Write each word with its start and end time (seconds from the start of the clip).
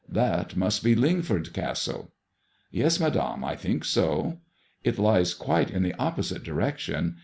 That 0.09 0.55
must 0.55 0.83
be 0.83 0.95
Lingford 0.95 1.53
Castle." 1.53 2.11
"Yes, 2.71 2.99
Madame; 2.99 3.43
I 3.45 3.55
think 3.55 3.85
so." 3.85 4.39
It 4.83 4.97
lies 4.97 5.35
quite 5.35 5.69
in 5.69 5.83
the 5.83 5.93
opposite 5.93 6.41
direction. 6.43 7.17